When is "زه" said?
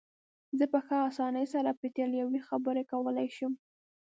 0.57-0.65